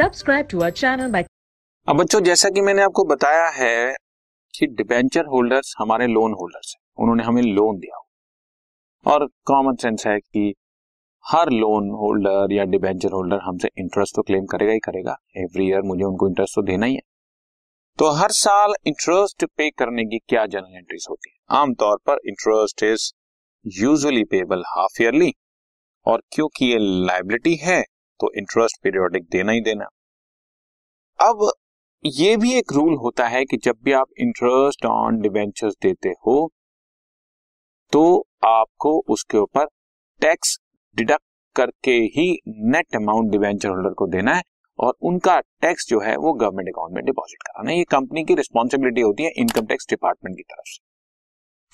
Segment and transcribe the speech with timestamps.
[0.00, 1.24] Subscribe to our channel by
[1.88, 3.94] अब बच्चों, जैसा कि मैंने आपको बताया है
[4.58, 8.02] कि डिबेंचर होल्डर्स हमारे लोन होल्डर्स हैं। उन्होंने हमें लोन दिया।
[9.12, 10.54] और कॉमन सेंस है कि
[11.30, 15.80] हर लोन होल्डर या डिबेंचर होल्डर हमसे इंटरेस्ट तो क्लेम करेगा ही करेगा। एवरी ईयर
[15.80, 17.00] मुझे उनको इंटरेस्ट तो देना ही है।
[17.98, 21.60] तो हर साल इंटरेस्ट पे करने की क्या जनरल एंट्रीज होती है?
[21.60, 23.12] आमतौर पर interest is
[23.66, 25.34] usually payable half yearly
[26.06, 27.84] और क्योंकि ये लाइबिलिटी है
[28.20, 29.84] तो इंटरेस्ट पीरियोडिक देना ही देना।
[31.18, 31.50] अब
[32.04, 36.36] ये भी एक रूल होता है कि जब भी आप इंटरेस्ट ऑन डिवेंचर्स देते हो
[37.92, 38.02] तो
[38.44, 39.66] आपको उसके ऊपर
[40.20, 40.58] टैक्स
[40.96, 41.24] डिडक्ट
[41.56, 44.42] करके ही नेट अमाउंट डिवेंचर होल्डर को देना है
[44.78, 49.00] और उनका टैक्स जो है वो गवर्नमेंट अकाउंट में डिपॉजिट कराना ये कंपनी की रिस्पॉन्सिबिलिटी
[49.00, 50.82] होती है इनकम टैक्स डिपार्टमेंट की तरफ़ से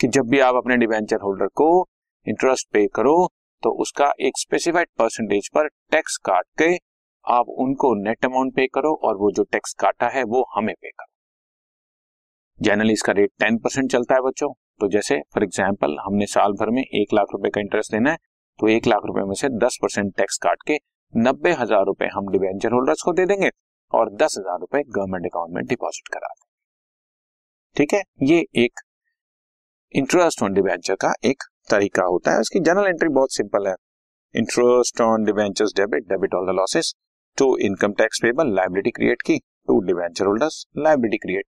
[0.01, 1.69] कि जब भी आप अपने डिवेंचर होल्डर को
[2.27, 3.17] इंटरेस्ट पे करो
[3.63, 6.75] तो उसका एक स्पेसिफाइड परसेंटेज पर टैक्स काट के
[7.25, 10.91] आप उनको नेट अमाउंट पे करो और वो जो टैक्स काटा है वो हमें पे
[10.91, 11.13] करो।
[12.61, 16.71] जनरली इसका रेट टेन परसेंट चलता है बच्चों। तो जैसे फॉर एग्ज़ाम्पल हमने साल भर
[16.71, 18.17] में एक लाख रुपए का इंटरेस्ट देना है
[18.59, 20.79] तो एक लाख रुपए में से दस परसेंट टैक्स काट के
[21.15, 23.51] नब्बे हज़ार रुपए हम डिवेंचर होल्डर्स को दे देंगे
[23.93, 26.49] और दस हज़ार रुपए गवर्नमेंट अकाउंट में डिपॉजिट करा देंगे।
[27.77, 28.03] ठीक है?
[28.25, 28.81] ये एक
[29.95, 33.75] इंटरेस्ट ऑन डिवेंचर का एक तरीका होता है, उसकी जनरल एंट्री बहुत सिंपल है।
[34.35, 36.95] Interest on debentures debit debit all the losses
[37.39, 41.45] to income tax payable liability create की to debenture holders liability create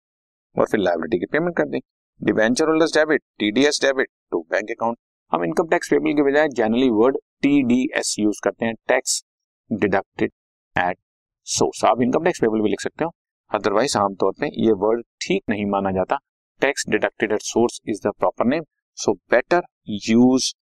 [0.57, 1.81] और फिर लाइबिलिटी की पेमेंट कर दी।
[2.21, 4.99] Debenture holders debit TDS debit to bank account
[5.33, 9.23] हम income tax payable के बजाय generally word TDS use करते हैं टैक्स
[9.71, 10.31] डिडक्टेड
[10.77, 10.99] एट
[11.47, 13.11] सोर्स आप इनकम टैक्स पेबल भी लिख सकते हो।
[13.51, 16.19] अदरवाइज़ आमतौर पे ये वर्ड ठीक नहीं माना जाता।
[16.63, 18.65] Tax deducted at source is the proper name
[18.99, 20.55] so better use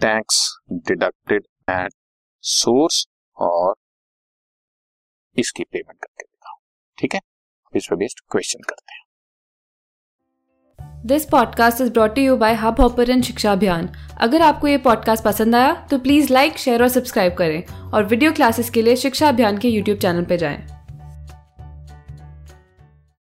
[0.00, 1.92] tax deducted at
[2.40, 3.74] source और
[5.36, 6.58] इसकी पेमेंट करके दिखाओ
[6.98, 7.20] ठीक है?
[7.76, 9.04] इस पर बेस्ड क्वेश्चन करते हैं।
[11.06, 13.88] This podcast is brought you by Hubhopper शिक्षा अभियान
[14.20, 18.32] अगर आपको ये पॉडकास्ट पसंद आया तो प्लीज़ लाइक शेयर और सब्सक्राइब करें और वीडियो
[18.32, 20.73] क्लासेस के लिए शिक्षा अभियान के यूट्यूब चैनल पर जाएँ।